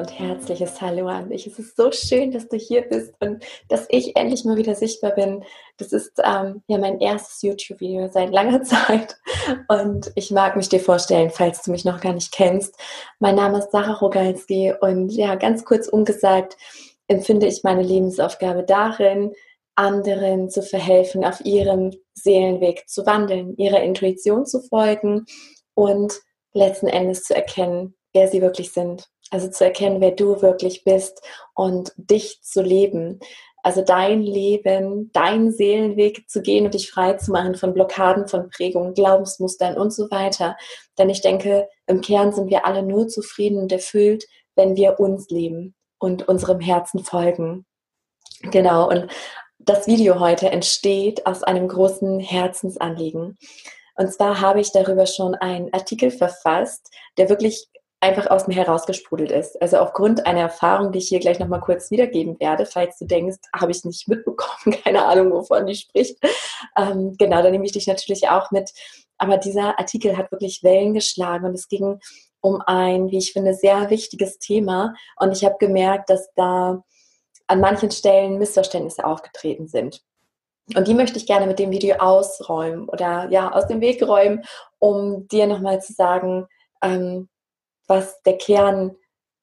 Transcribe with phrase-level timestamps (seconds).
[0.00, 1.46] und herzliches Hallo an dich.
[1.46, 5.10] Es ist so schön, dass du hier bist und dass ich endlich mal wieder sichtbar
[5.10, 5.44] bin.
[5.76, 9.18] Das ist ähm, ja mein erstes YouTube-Video seit langer Zeit
[9.68, 12.76] und ich mag mich dir vorstellen, falls du mich noch gar nicht kennst.
[13.18, 16.56] Mein Name ist Sarah Rogalski und ja, ganz kurz umgesagt,
[17.06, 19.34] empfinde ich meine Lebensaufgabe darin,
[19.74, 25.26] anderen zu verhelfen, auf ihrem Seelenweg zu wandeln, ihrer Intuition zu folgen
[25.74, 26.20] und
[26.54, 29.10] letzten Endes zu erkennen, wer sie wirklich sind.
[29.30, 31.22] Also zu erkennen, wer du wirklich bist
[31.54, 33.20] und dich zu leben.
[33.62, 38.48] Also dein Leben, deinen Seelenweg zu gehen und dich frei zu machen von Blockaden, von
[38.48, 40.56] Prägungen, Glaubensmustern und so weiter.
[40.98, 45.28] Denn ich denke, im Kern sind wir alle nur zufrieden und erfüllt, wenn wir uns
[45.28, 47.66] leben und unserem Herzen folgen.
[48.42, 48.88] Genau.
[48.88, 49.08] Und
[49.58, 53.36] das Video heute entsteht aus einem großen Herzensanliegen.
[53.94, 57.68] Und zwar habe ich darüber schon einen Artikel verfasst, der wirklich
[58.00, 59.60] einfach aus mir herausgesprudelt ist.
[59.60, 63.38] Also aufgrund einer Erfahrung, die ich hier gleich nochmal kurz wiedergeben werde, falls du denkst,
[63.54, 66.18] habe ich nicht mitbekommen, keine Ahnung, wovon die spricht.
[66.76, 68.72] Ähm, genau, da nehme ich dich natürlich auch mit.
[69.18, 72.00] Aber dieser Artikel hat wirklich Wellen geschlagen und es ging
[72.40, 74.94] um ein, wie ich finde, sehr wichtiges Thema.
[75.16, 76.82] Und ich habe gemerkt, dass da
[77.46, 80.02] an manchen Stellen Missverständnisse aufgetreten sind.
[80.74, 84.44] Und die möchte ich gerne mit dem Video ausräumen oder ja, aus dem Weg räumen,
[84.78, 86.46] um dir nochmal zu sagen,
[86.80, 87.28] ähm,
[87.90, 88.96] was der Kern,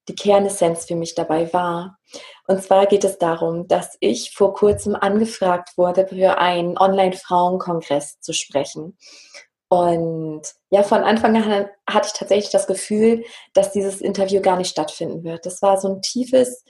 [0.08, 2.00] die Kernessenz für mich dabei war.
[2.48, 8.34] Und zwar geht es darum, dass ich vor kurzem angefragt wurde, für einen Online-Frauenkongress zu
[8.34, 8.98] sprechen.
[9.70, 14.70] Und ja, von Anfang an hatte ich tatsächlich das Gefühl, dass dieses Interview gar nicht
[14.70, 15.46] stattfinden wird.
[15.46, 16.64] Das war so ein tiefes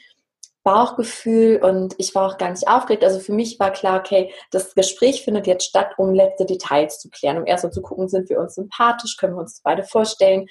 [0.67, 3.05] Bauchgefühl und ich war auch gar nicht aufgeregt.
[3.05, 7.09] Also für mich war klar, okay, das Gespräch findet jetzt statt, um letzte Details zu
[7.09, 10.47] klären, um erst mal zu gucken, sind wir uns sympathisch, können wir uns beide vorstellen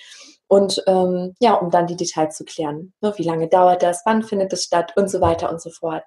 [0.48, 2.94] und ähm, ja, um dann die Details zu klären.
[3.03, 6.04] Ne, wie lange dauert das, wann findet es statt und so weiter und so fort.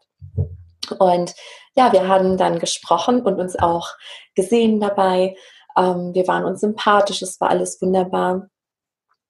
[0.97, 1.35] Und
[1.75, 3.89] ja, wir haben dann gesprochen und uns auch
[4.33, 5.35] gesehen dabei.
[5.77, 8.47] Ähm, wir waren uns sympathisch, es war alles wunderbar.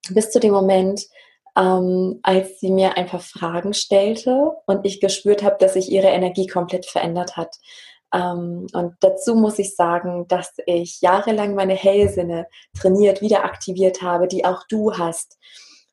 [0.08, 1.02] Bis zu dem Moment,
[1.56, 6.46] ähm, als sie mir einfach Fragen stellte und ich gespürt habe, dass sich ihre Energie
[6.46, 7.56] komplett verändert hat.
[8.12, 12.46] Ähm, und dazu muss ich sagen, dass ich jahrelang meine Hellsinne
[12.78, 15.38] trainiert, wieder aktiviert habe, die auch du hast.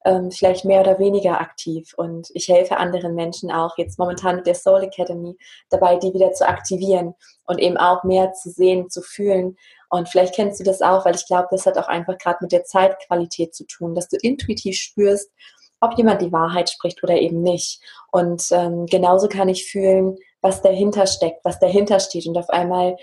[0.07, 1.94] Ähm, vielleicht mehr oder weniger aktiv.
[1.97, 5.35] Und ich helfe anderen Menschen auch jetzt momentan mit der Soul Academy
[5.69, 7.13] dabei, die wieder zu aktivieren
[7.45, 9.57] und eben auch mehr zu sehen, zu fühlen.
[9.90, 12.53] Und vielleicht kennst du das auch, weil ich glaube, das hat auch einfach gerade mit
[12.53, 15.29] der Zeitqualität zu tun, dass du intuitiv spürst,
[15.81, 17.81] ob jemand die Wahrheit spricht oder eben nicht.
[18.09, 22.28] Und ähm, genauso kann ich fühlen, was dahinter steckt, was dahinter steht.
[22.28, 22.95] Und auf einmal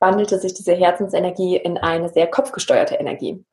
[0.00, 3.44] wandelte sich diese Herzensenergie in eine sehr kopfgesteuerte Energie.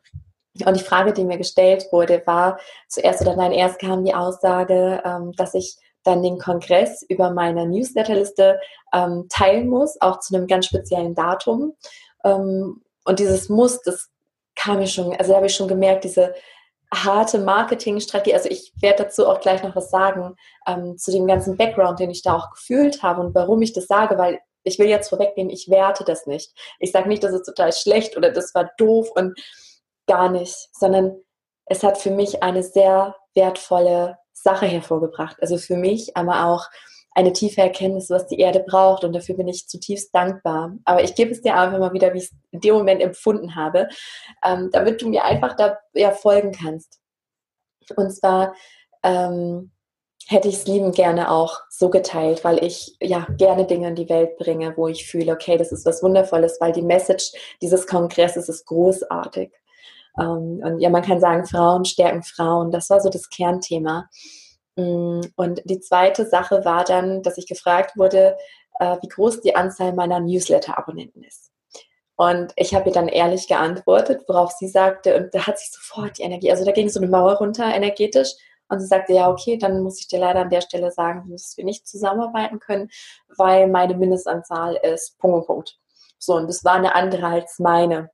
[0.66, 5.02] Und die Frage, die mir gestellt wurde, war zuerst oder nein, erst kam die Aussage,
[5.06, 8.60] ähm, dass ich dann den Kongress über meine Newsletterliste
[8.94, 11.74] ähm, teilen muss, auch zu einem ganz speziellen Datum.
[12.24, 14.10] Ähm, und dieses Muss, das
[14.56, 16.34] kam mir schon, also da habe ich schon gemerkt, diese
[16.94, 18.34] harte Marketingstrategie.
[18.34, 20.36] Also ich werde dazu auch gleich noch was sagen
[20.68, 23.88] ähm, zu dem ganzen Background, den ich da auch gefühlt habe und warum ich das
[23.88, 26.52] sage, weil ich will jetzt vorwegnehmen, ich werte das nicht.
[26.80, 29.40] Ich sage nicht, das ist total schlecht oder das war doof und
[30.08, 31.16] gar nicht, sondern
[31.66, 35.38] es hat für mich eine sehr wertvolle Sache hervorgebracht.
[35.42, 36.68] Also für mich, aber auch
[37.14, 39.04] eine tiefe Erkenntnis, was die Erde braucht.
[39.04, 40.74] Und dafür bin ich zutiefst dankbar.
[40.86, 43.56] Aber ich gebe es dir einfach mal wieder, wie ich es in dem Moment empfunden
[43.56, 43.90] habe,
[44.44, 47.00] ähm, damit du mir einfach da ja, folgen kannst.
[47.96, 48.56] Und zwar
[49.04, 49.72] ähm,
[50.28, 54.10] hätte ich es lieben gerne auch so geteilt, weil ich ja gerne Dinge in die
[54.10, 58.48] Welt bringe, wo ich fühle, okay, das ist was Wundervolles, weil die Message dieses Kongresses
[58.48, 59.52] ist großartig.
[60.20, 62.72] Ähm, und ja, man kann sagen, Frauen stärken Frauen.
[62.72, 64.10] Das war so das Kernthema.
[64.76, 68.38] Mm, und die zweite Sache war dann, dass ich gefragt wurde,
[68.80, 71.52] äh, wie groß die Anzahl meiner Newsletter-Abonnenten ist.
[72.16, 76.18] Und ich habe ihr dann ehrlich geantwortet, worauf sie sagte, und da hat sich sofort
[76.20, 78.34] die Energie, also da ging so eine Mauer runter energetisch.
[78.70, 81.58] Und sie sagte, ja, okay, dann muss ich dir leider an der Stelle sagen, dass
[81.58, 82.90] wir nicht zusammenarbeiten können,
[83.38, 85.78] weil meine Mindestanzahl ist Punkt Punkt.
[86.20, 88.12] So, und das war eine andere als meine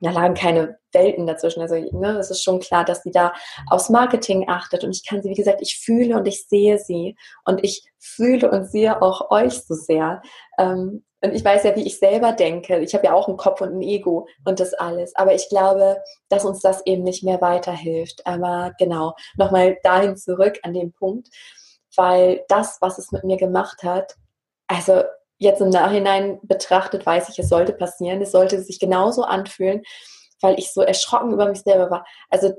[0.00, 1.60] da lagen keine Welten dazwischen.
[1.60, 3.34] Also ne, es ist schon klar, dass sie da
[3.68, 4.82] aufs Marketing achtet.
[4.82, 7.16] Und ich kann sie, wie gesagt, ich fühle und ich sehe sie.
[7.44, 10.22] Und ich fühle und sehe auch euch so sehr.
[10.58, 12.78] Ähm, und ich weiß ja, wie ich selber denke.
[12.78, 15.14] Ich habe ja auch einen Kopf und ein Ego und das alles.
[15.16, 18.26] Aber ich glaube, dass uns das eben nicht mehr weiterhilft.
[18.26, 21.28] Aber genau, nochmal dahin zurück an den Punkt.
[21.94, 24.16] Weil das, was es mit mir gemacht hat,
[24.66, 25.02] also
[25.40, 28.20] jetzt im Nachhinein betrachtet, weiß ich, es sollte passieren.
[28.20, 29.82] Es sollte sich genauso anfühlen,
[30.40, 32.06] weil ich so erschrocken über mich selber war.
[32.28, 32.52] Also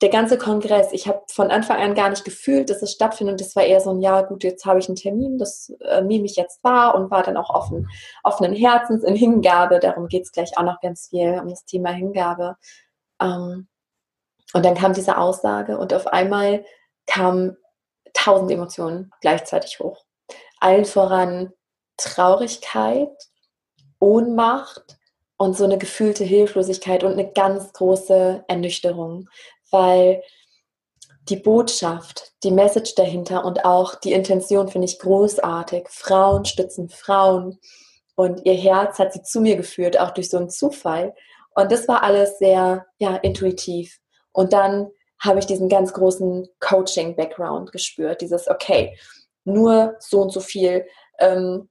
[0.00, 3.40] der ganze Kongress, ich habe von Anfang an gar nicht gefühlt, dass es stattfindet.
[3.40, 6.24] Das war eher so ein, ja gut, jetzt habe ich einen Termin, das äh, nehme
[6.24, 7.88] ich jetzt wahr und war dann auch offen,
[8.22, 9.78] offenen Herzens in Hingabe.
[9.78, 12.56] Darum geht es gleich auch noch ganz viel, um das Thema Hingabe.
[13.20, 13.68] Ähm,
[14.54, 16.64] und dann kam diese Aussage und auf einmal
[17.06, 17.56] kamen
[18.14, 20.04] tausend Emotionen gleichzeitig hoch.
[20.60, 21.52] Allen voran
[21.96, 23.10] Traurigkeit,
[23.98, 24.98] Ohnmacht
[25.36, 29.28] und so eine gefühlte Hilflosigkeit und eine ganz große Ernüchterung,
[29.70, 30.22] weil
[31.28, 35.88] die Botschaft, die Message dahinter und auch die Intention finde ich großartig.
[35.88, 37.58] Frauen stützen Frauen
[38.14, 41.14] und ihr Herz hat sie zu mir geführt, auch durch so einen Zufall.
[41.54, 43.98] Und das war alles sehr ja, intuitiv.
[44.32, 48.20] Und dann habe ich diesen ganz großen Coaching-Background gespürt.
[48.20, 48.96] Dieses, okay,
[49.44, 50.86] nur so und so viel
[51.18, 51.68] ähm,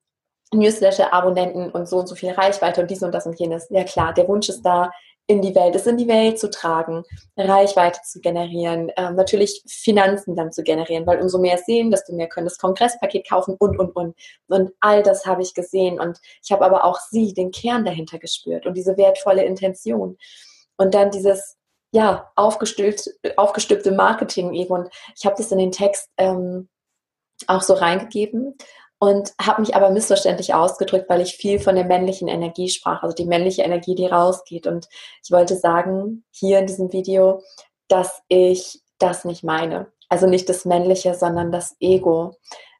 [0.53, 3.67] Newsletter-Abonnenten und so und so viel Reichweite und dies und das und jenes.
[3.69, 4.91] Ja klar, der Wunsch ist da,
[5.27, 7.03] in die Welt, es in die Welt zu tragen,
[7.35, 12.27] Reichweite zu generieren, ähm, natürlich Finanzen dann zu generieren, weil umso mehr sehen, desto mehr
[12.27, 14.15] können das Kongresspaket kaufen und, und, und.
[14.47, 18.19] Und all das habe ich gesehen und ich habe aber auch sie, den Kern dahinter
[18.19, 20.17] gespürt und diese wertvolle Intention.
[20.77, 21.57] Und dann dieses,
[21.91, 24.73] ja, aufgestülpte, aufgestülpte Marketing eben.
[24.73, 26.69] Und ich habe das in den Text ähm,
[27.47, 28.55] auch so reingegeben
[28.99, 33.15] und habe mich aber missverständlich ausgedrückt, weil ich viel von der männlichen Energie sprach, also
[33.15, 34.67] die männliche Energie, die rausgeht.
[34.67, 34.87] Und
[35.23, 37.41] ich wollte sagen, hier in diesem Video,
[37.87, 39.91] dass ich das nicht meine.
[40.07, 42.35] Also nicht das Männliche, sondern das Ego,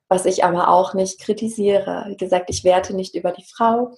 [0.07, 2.05] was ich aber auch nicht kritisiere.
[2.07, 3.93] Wie gesagt, ich werte nicht über die Frau,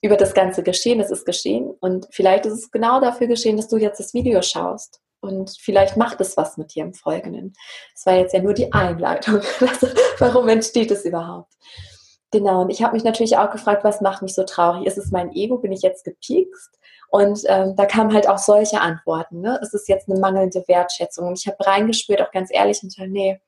[0.00, 1.00] über das ganze Geschehen.
[1.00, 4.40] Es ist geschehen und vielleicht ist es genau dafür geschehen, dass du jetzt das Video
[4.42, 5.00] schaust.
[5.20, 7.52] Und vielleicht macht es was mit dir im Folgenden.
[7.94, 9.40] Das war jetzt ja nur die Einleitung.
[9.60, 9.88] Also,
[10.18, 11.52] warum entsteht es überhaupt?
[12.32, 14.86] Genau, und ich habe mich natürlich auch gefragt, was macht mich so traurig?
[14.86, 15.58] Ist es mein Ego?
[15.58, 16.78] Bin ich jetzt gepiekst?
[17.10, 19.40] Und ähm, da kamen halt auch solche Antworten.
[19.40, 19.58] Ne?
[19.62, 21.26] Es ist jetzt eine mangelnde Wertschätzung.
[21.26, 23.40] Und ich habe reingespürt, auch ganz ehrlich, und gesagt, nee,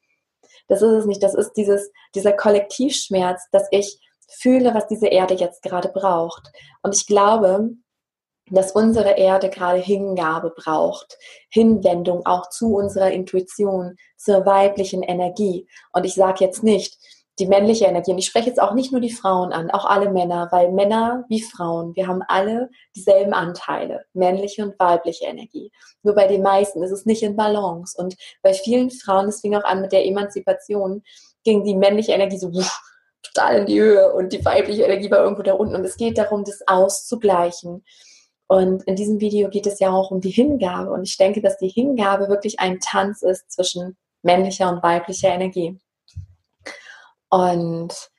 [0.67, 1.23] das ist es nicht.
[1.23, 6.51] Das ist dieses, dieser Kollektivschmerz, dass ich fühle, was diese Erde jetzt gerade braucht.
[6.83, 7.71] Und ich glaube,
[8.55, 11.19] dass unsere Erde gerade Hingabe braucht,
[11.49, 15.67] Hinwendung auch zu unserer Intuition, zur weiblichen Energie.
[15.93, 16.99] Und ich sage jetzt nicht
[17.39, 20.11] die männliche Energie, und ich spreche jetzt auch nicht nur die Frauen an, auch alle
[20.11, 25.73] Männer, weil Männer wie Frauen, wir haben alle dieselben Anteile, männliche und weibliche Energie.
[26.03, 27.97] Nur bei den meisten ist es nicht in Balance.
[27.99, 31.03] Und bei vielen Frauen, es fing auch an mit der Emanzipation,
[31.43, 32.53] ging die männliche Energie so
[33.23, 35.75] total in die Höhe und die weibliche Energie war irgendwo da unten.
[35.75, 37.83] Und es geht darum, das auszugleichen.
[38.53, 40.93] Und in diesem Video geht es ja auch um die Hingabe.
[40.93, 45.81] Und ich denke, dass die Hingabe wirklich ein Tanz ist zwischen männlicher und weiblicher Energie.
[47.31, 48.11] Und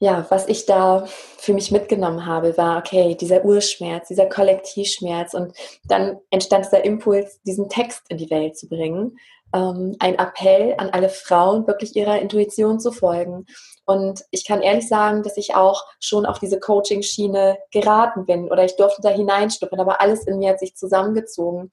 [0.00, 5.32] ja, was ich da für mich mitgenommen habe, war, okay, dieser Urschmerz, dieser Kollektivschmerz.
[5.32, 9.16] Und dann entstand dieser Impuls, diesen Text in die Welt zu bringen.
[9.54, 13.46] Ähm, ein Appell an alle Frauen, wirklich ihrer Intuition zu folgen
[13.88, 18.62] und ich kann ehrlich sagen, dass ich auch schon auf diese Coaching-Schiene geraten bin oder
[18.66, 21.72] ich durfte da hineinstuppern, aber alles in mir hat sich zusammengezogen.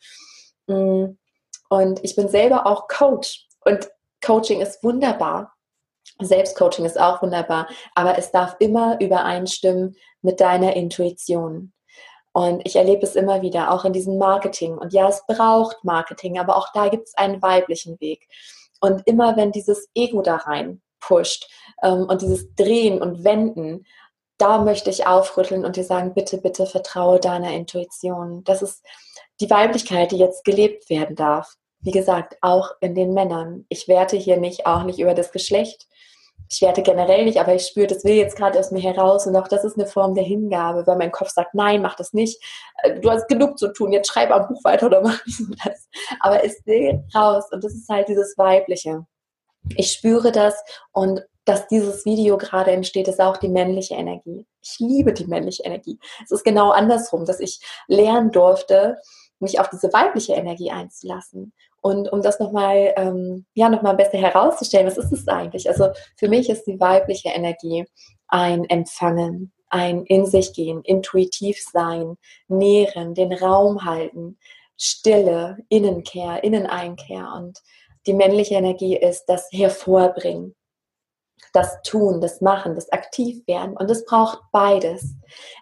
[0.67, 1.17] Mm.
[1.67, 3.89] Und ich bin selber auch Coach und
[4.25, 5.55] Coaching ist wunderbar.
[6.21, 11.73] Selbstcoaching ist auch wunderbar, aber es darf immer übereinstimmen mit deiner Intuition.
[12.35, 14.77] Und ich erlebe es immer wieder, auch in diesem Marketing.
[14.77, 18.27] Und ja, es braucht Marketing, aber auch da gibt es einen weiblichen Weg.
[18.81, 21.49] Und immer wenn dieses Ego da rein pusht
[21.81, 23.85] ähm, und dieses Drehen und Wenden,
[24.37, 28.43] da möchte ich aufrütteln und dir sagen, bitte, bitte vertraue deiner Intuition.
[28.43, 28.83] Das ist
[29.39, 31.53] die Weiblichkeit, die jetzt gelebt werden darf.
[31.79, 33.65] Wie gesagt, auch in den Männern.
[33.69, 35.87] Ich werte hier nicht, auch nicht über das Geschlecht.
[36.51, 39.35] Ich werte generell nicht, aber ich spüre, das will jetzt gerade aus mir heraus und
[39.35, 42.41] auch das ist eine Form der Hingabe, weil mein Kopf sagt, nein, mach das nicht.
[42.83, 45.19] Äh, du hast genug zu tun, jetzt schreib am Buch weiter oder mach
[45.63, 45.89] das.
[46.19, 49.05] Aber es will raus und das ist halt dieses Weibliche.
[49.75, 54.45] Ich spüre das und dass dieses Video gerade entsteht, ist auch die männliche Energie.
[54.61, 55.99] Ich liebe die männliche Energie.
[56.23, 58.97] Es ist genau andersrum, dass ich lernen durfte,
[59.39, 61.53] mich auf diese weibliche Energie einzulassen.
[61.85, 65.69] Und um das nochmal, ähm, ja, nochmal besser herauszustellen, was ist es eigentlich?
[65.69, 67.85] Also für mich ist die weibliche Energie
[68.27, 74.39] ein Empfangen, ein in sich gehen, intuitiv sein, nähren, den Raum halten,
[74.75, 77.59] Stille, Innenkehr, Inneneinkehr und
[78.07, 80.55] die männliche Energie ist das Hervorbringen,
[81.53, 83.77] das Tun, das Machen, das Aktivwerden.
[83.77, 85.15] Und es braucht beides.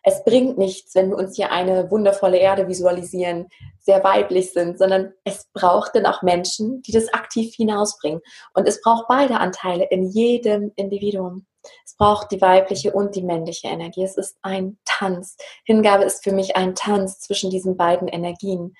[0.03, 3.48] Es bringt nichts, wenn wir uns hier eine wundervolle Erde visualisieren,
[3.80, 8.22] sehr weiblich sind, sondern es braucht dann auch Menschen, die das aktiv hinausbringen.
[8.53, 11.46] Und es braucht beide Anteile in jedem Individuum.
[11.86, 14.03] Es braucht die weibliche und die männliche Energie.
[14.03, 15.38] Es ist ein Tanz.
[15.63, 18.75] Hingabe ist für mich ein Tanz zwischen diesen beiden Energien.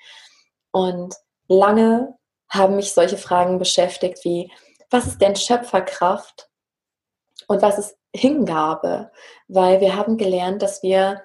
[0.72, 1.14] Und
[1.48, 2.16] lange
[2.48, 4.50] haben mich solche Fragen beschäftigt wie,
[4.90, 6.50] was ist denn Schöpferkraft
[7.48, 9.10] und was ist Hingabe?
[9.48, 11.22] Weil wir haben gelernt, dass wir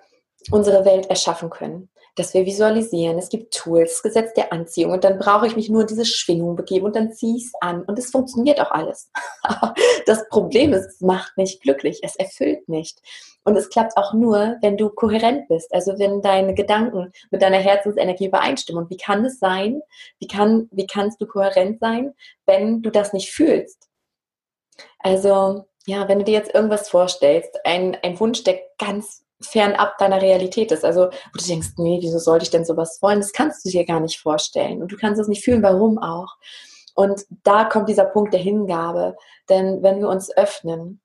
[0.51, 3.17] unsere Welt erschaffen können dass wir visualisieren.
[3.17, 6.57] Es gibt Tools, Gesetz der Anziehung und dann brauche ich mich nur in diese Schwingung
[6.57, 9.09] begeben und dann ziehe ich es an und es funktioniert auch alles.
[9.41, 9.73] Aber
[10.05, 12.99] das Problem ist, es macht nicht glücklich, es erfüllt nicht.
[13.45, 17.57] Und es klappt auch nur, wenn du kohärent bist, also wenn deine Gedanken mit deiner
[17.57, 18.83] Herzensenergie übereinstimmen.
[18.83, 19.81] Und wie kann es sein?
[20.19, 22.13] Wie, kann, wie kannst du kohärent sein,
[22.45, 23.87] wenn du das nicht fühlst?
[24.99, 30.21] Also, ja, wenn du dir jetzt irgendwas vorstellst, ein, ein Wunsch, der ganz fernab deiner
[30.21, 30.85] Realität ist.
[30.85, 33.19] Also, wo du denkst, nee, wieso sollte ich denn sowas wollen?
[33.19, 34.81] Das kannst du dir gar nicht vorstellen.
[34.81, 36.35] Und du kannst es nicht fühlen, warum auch.
[36.93, 39.15] Und da kommt dieser Punkt der Hingabe.
[39.49, 41.01] Denn wenn wir uns öffnen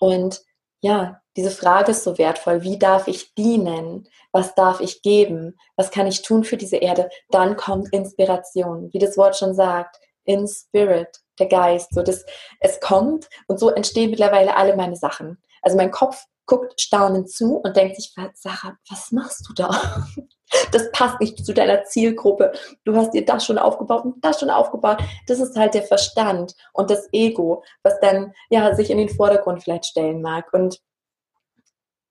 [0.00, 0.42] und
[0.82, 2.62] ja, diese Frage ist so wertvoll.
[2.62, 4.06] Wie darf ich dienen?
[4.32, 5.56] Was darf ich geben?
[5.76, 7.08] Was kann ich tun für diese Erde?
[7.30, 9.96] Dann kommt Inspiration, wie das Wort schon sagt.
[10.24, 11.94] In Spirit, der Geist.
[11.94, 12.24] So das,
[12.60, 15.38] es kommt und so entstehen mittlerweile alle meine Sachen.
[15.62, 20.06] Also mein Kopf guckt staunend zu und denkt sich, Sarah, was machst du da?
[20.70, 22.52] Das passt nicht zu deiner Zielgruppe.
[22.84, 25.02] Du hast dir das schon aufgebaut und das schon aufgebaut.
[25.26, 29.64] Das ist halt der Verstand und das Ego, was dann ja sich in den Vordergrund
[29.64, 30.52] vielleicht stellen mag.
[30.52, 30.80] Und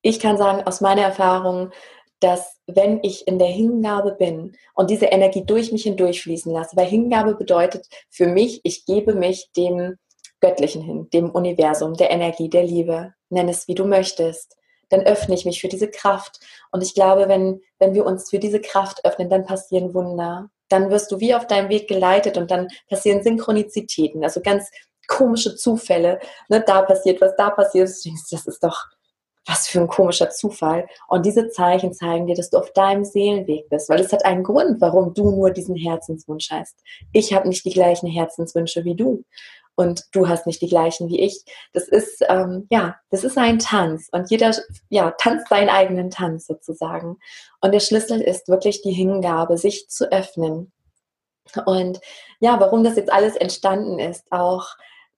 [0.01, 1.72] ich kann sagen aus meiner Erfahrung,
[2.24, 6.86] dass wenn ich in der Hingabe bin und diese Energie durch mich hindurchfließen lasse, weil
[6.86, 9.98] Hingabe bedeutet für mich, ich gebe mich dem
[10.39, 14.56] Göttlichen hin, dem Universum, der Energie, der Liebe, nenn es wie du möchtest,
[14.89, 16.39] dann öffne ich mich für diese Kraft.
[16.72, 20.50] Und ich glaube, wenn, wenn wir uns für diese Kraft öffnen, dann passieren Wunder.
[20.70, 24.70] Dann wirst du wie auf deinem Weg geleitet und dann passieren Synchronizitäten, also ganz
[25.08, 26.20] komische Zufälle.
[26.48, 28.30] Ne, da passiert was, da passiert was.
[28.30, 28.86] Das ist doch
[29.45, 30.88] was für ein komischer Zufall.
[31.07, 34.43] Und diese Zeichen zeigen dir, dass du auf deinem Seelenweg bist, weil es hat einen
[34.43, 36.75] Grund, warum du nur diesen Herzenswunsch hast.
[37.12, 39.23] Ich habe nicht die gleichen Herzenswünsche wie du
[39.75, 41.43] und du hast nicht die gleichen wie ich.
[41.73, 44.55] Das ist, ähm, ja, das ist ein Tanz und jeder,
[44.89, 47.17] ja, tanzt seinen eigenen Tanz sozusagen.
[47.62, 50.71] Und der Schlüssel ist wirklich die Hingabe, sich zu öffnen.
[51.65, 52.00] Und
[52.39, 54.67] ja, warum das jetzt alles entstanden ist, auch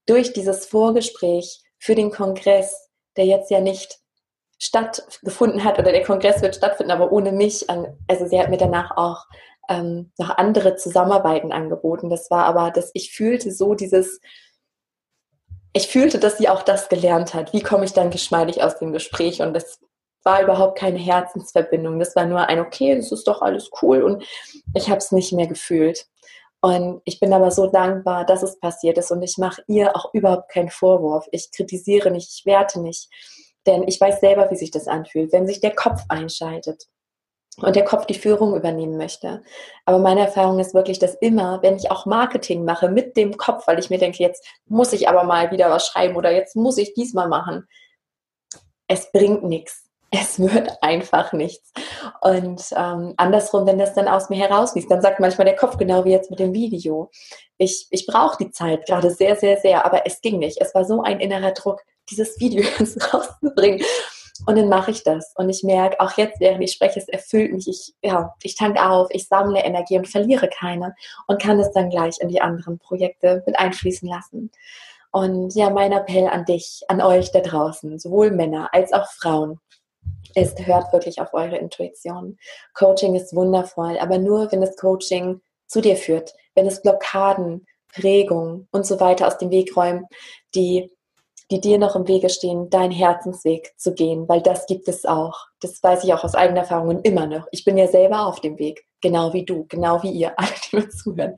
[0.08, 4.00] durch dieses Vorgespräch für den Kongress, der jetzt ja nicht
[4.58, 7.66] stattgefunden hat oder der Kongress wird stattfinden, aber ohne mich.
[8.08, 9.26] Also sie hat mir danach auch
[9.70, 12.10] ähm, noch andere Zusammenarbeiten angeboten.
[12.10, 14.22] Das war aber, dass ich fühlte so dieses,
[15.74, 17.54] ich fühlte, dass sie auch das gelernt hat.
[17.54, 19.42] Wie komme ich dann geschmeidig aus dem Gespräch?
[19.42, 19.80] Und das
[20.24, 22.00] war überhaupt keine Herzensverbindung.
[22.00, 24.02] Das war nur ein, okay, das ist doch alles cool.
[24.02, 24.26] Und
[24.74, 26.08] ich habe es nicht mehr gefühlt.
[26.62, 29.12] Und ich bin aber so dankbar, dass es passiert ist.
[29.12, 31.28] Und ich mache ihr auch überhaupt keinen Vorwurf.
[31.32, 33.10] Ich kritisiere nicht, ich werte nicht.
[33.66, 36.88] Denn ich weiß selber, wie sich das anfühlt, wenn sich der Kopf einschaltet
[37.58, 39.42] und der Kopf die Führung übernehmen möchte.
[39.86, 43.68] Aber meine Erfahrung ist wirklich, dass immer, wenn ich auch Marketing mache mit dem Kopf,
[43.68, 46.78] weil ich mir denke, jetzt muss ich aber mal wieder was schreiben oder jetzt muss
[46.78, 47.68] ich diesmal machen,
[48.88, 49.84] es bringt nichts.
[50.12, 51.74] Es wird einfach nichts.
[52.22, 56.06] Und ähm, andersrum, wenn das dann aus mir herausfließt, dann sagt manchmal der Kopf, genau
[56.06, 57.10] wie jetzt mit dem Video,
[57.58, 60.62] ich, ich brauche die Zeit gerade sehr, sehr, sehr, aber es ging nicht.
[60.62, 62.64] Es war so ein innerer Druck, dieses Video
[63.14, 63.86] rauszubringen.
[64.46, 65.32] Und dann mache ich das.
[65.36, 67.68] Und ich merke, auch jetzt, während ich spreche, es erfüllt mich.
[67.68, 70.94] Ich, ja, ich tanke auf, ich sammle Energie und verliere keine
[71.28, 74.52] und kann es dann gleich in die anderen Projekte mit einfließen lassen.
[75.12, 79.60] Und ja, mein Appell an dich, an euch da draußen, sowohl Männer als auch Frauen,
[80.36, 82.38] ist, hört wirklich auf eure Intuition.
[82.74, 88.68] Coaching ist wundervoll, aber nur, wenn das Coaching zu dir führt, wenn es Blockaden, Prägungen
[88.72, 90.04] und so weiter aus dem Weg räumt,
[90.54, 90.92] die
[91.52, 95.48] die dir noch im Wege stehen, deinen Herzensweg zu gehen, weil das gibt es auch.
[95.60, 97.48] Das weiß ich auch aus eigener Erfahrung und immer noch.
[97.52, 100.76] Ich bin ja selber auf dem Weg, genau wie du, genau wie ihr, alle, die
[100.78, 101.36] mir zuhören.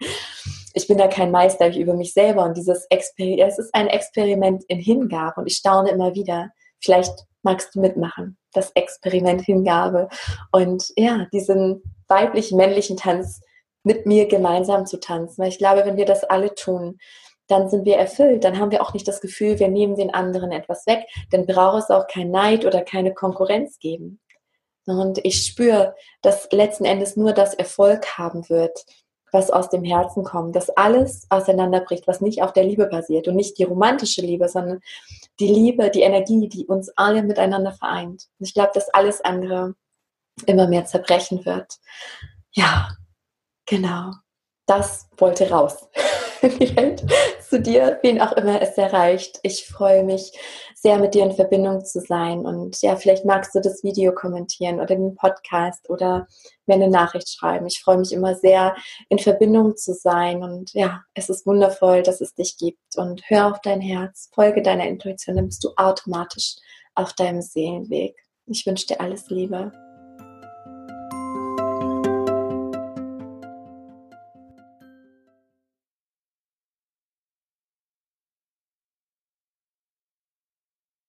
[0.73, 3.87] Ich bin da kein Meister, ich über mich selber und dieses Experiment, es ist ein
[3.87, 6.51] Experiment in Hingabe und ich staune immer wieder.
[6.79, 10.07] Vielleicht magst du mitmachen, das Experiment Hingabe
[10.51, 13.41] und ja, diesen weiblich-männlichen Tanz
[13.83, 16.97] mit mir gemeinsam zu tanzen, weil ich glaube, wenn wir das alle tun,
[17.47, 18.43] dann sind wir erfüllt.
[18.43, 21.05] Dann haben wir auch nicht das Gefühl, wir nehmen den anderen etwas weg.
[21.31, 24.19] Dann braucht es auch kein Neid oder keine Konkurrenz geben.
[24.85, 28.85] Und ich spüre, dass letzten Endes nur das Erfolg haben wird,
[29.31, 33.35] was aus dem Herzen kommt, dass alles auseinanderbricht, was nicht auf der Liebe basiert und
[33.35, 34.79] nicht die romantische Liebe, sondern
[35.39, 38.27] die Liebe, die Energie, die uns alle miteinander vereint.
[38.39, 39.75] Und ich glaube, dass alles andere
[40.45, 41.75] immer mehr zerbrechen wird.
[42.53, 42.95] Ja,
[43.65, 44.13] genau.
[44.65, 45.89] Das wollte raus.
[47.49, 49.39] zu dir, wen auch immer es erreicht.
[49.43, 50.31] Ich freue mich
[50.75, 52.45] sehr, mit dir in Verbindung zu sein.
[52.45, 56.27] Und ja, vielleicht magst du das Video kommentieren oder den Podcast oder
[56.65, 57.67] mir eine Nachricht schreiben.
[57.67, 58.75] Ich freue mich immer sehr,
[59.09, 60.43] in Verbindung zu sein.
[60.43, 62.97] Und ja, es ist wundervoll, dass es dich gibt.
[62.97, 66.55] Und hör auf dein Herz, folge deiner Intuition, dann bist du automatisch
[66.95, 68.15] auf deinem Seelenweg.
[68.47, 69.86] Ich wünsche dir alles Liebe.